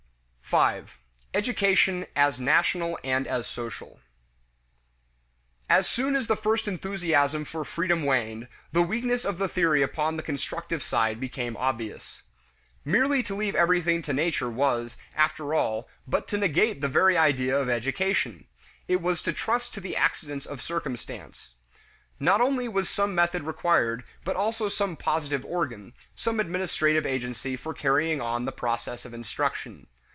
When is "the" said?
6.27-6.35, 8.73-8.81, 9.37-9.47, 10.17-10.21, 16.81-16.89, 19.79-19.95, 28.43-28.51